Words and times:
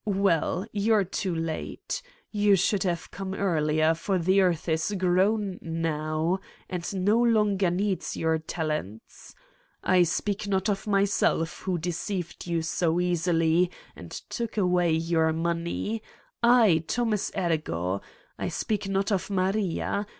Well, 0.03 0.65
you're 0.71 1.03
too 1.03 1.35
late. 1.35 2.01
You 2.31 2.55
should 2.55 2.81
have 2.81 3.11
come 3.11 3.35
earlier, 3.35 3.93
for 3.93 4.17
the 4.17 4.41
earth 4.41 4.67
is 4.67 4.95
grown 4.97 5.59
now 5.61 6.39
and 6.67 6.91
no 7.05 7.21
longer 7.21 7.69
needs 7.69 8.17
your 8.17 8.39
talents. 8.39 9.35
I 9.83 10.01
speak 10.01 10.47
not 10.47 10.69
of 10.71 10.87
my 10.87 11.05
self, 11.05 11.59
who 11.59 11.77
deceived 11.77 12.47
you 12.47 12.63
so 12.63 12.99
easily 12.99 13.69
and 13.95 14.09
took 14.09 14.57
away 14.57 14.91
your 14.91 15.31
money: 15.33 16.01
I, 16.41 16.83
Thomas 16.87 17.31
Ergo. 17.37 18.01
I 18.39 18.47
speak 18.47 18.89
not 18.89 19.11
of 19.11 19.29
Maria. 19.29 20.07